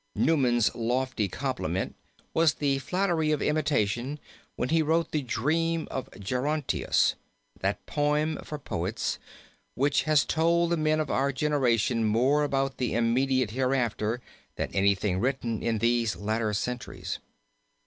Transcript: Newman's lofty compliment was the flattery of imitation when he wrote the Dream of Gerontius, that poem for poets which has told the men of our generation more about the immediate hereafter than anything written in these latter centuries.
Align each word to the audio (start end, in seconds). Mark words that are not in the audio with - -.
Newman's 0.15 0.73
lofty 0.73 1.27
compliment 1.27 1.95
was 2.33 2.55
the 2.55 2.79
flattery 2.79 3.31
of 3.31 3.39
imitation 3.39 4.17
when 4.55 4.69
he 4.69 4.81
wrote 4.81 5.11
the 5.11 5.21
Dream 5.21 5.87
of 5.91 6.09
Gerontius, 6.19 7.13
that 7.59 7.85
poem 7.85 8.39
for 8.43 8.57
poets 8.57 9.19
which 9.75 10.01
has 10.05 10.25
told 10.25 10.71
the 10.71 10.75
men 10.75 10.99
of 10.99 11.11
our 11.11 11.31
generation 11.31 12.03
more 12.03 12.43
about 12.43 12.77
the 12.77 12.95
immediate 12.95 13.51
hereafter 13.51 14.21
than 14.55 14.73
anything 14.73 15.19
written 15.19 15.61
in 15.61 15.77
these 15.77 16.15
latter 16.15 16.51
centuries. 16.51 17.19